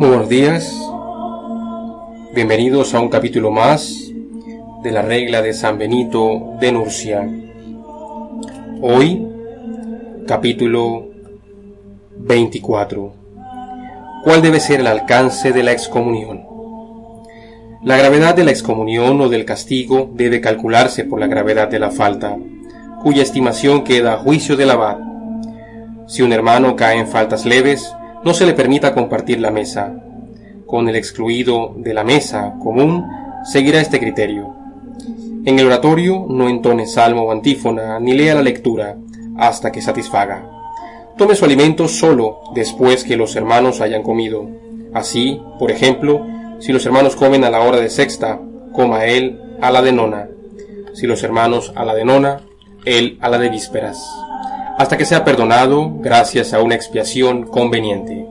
[0.00, 0.80] Buenos días.
[2.34, 4.10] Bienvenidos a un capítulo más
[4.82, 7.28] de la regla de San Benito de Nurcia.
[8.80, 9.28] Hoy,
[10.26, 11.06] capítulo
[12.16, 13.12] 24.
[14.24, 16.46] ¿Cuál debe ser el alcance de la excomunión?
[17.84, 21.90] La gravedad de la excomunión o del castigo debe calcularse por la gravedad de la
[21.90, 22.38] falta,
[23.02, 24.96] cuya estimación queda a juicio del abad.
[26.06, 29.94] Si un hermano cae en faltas leves, no se le permita compartir la mesa.
[30.66, 33.06] Con el excluido de la mesa común
[33.44, 34.54] seguirá este criterio.
[35.44, 38.96] En el oratorio no entone salmo o antífona ni lea la lectura
[39.38, 40.44] hasta que satisfaga.
[41.16, 44.46] Tome su alimento solo después que los hermanos hayan comido.
[44.92, 46.26] Así, por ejemplo,
[46.58, 48.38] si los hermanos comen a la hora de sexta,
[48.72, 50.28] coma él a la de nona.
[50.92, 52.40] Si los hermanos a la de nona,
[52.84, 53.98] él a la de vísperas
[54.80, 58.26] hasta que sea perdonado gracias a una expiación conveniente.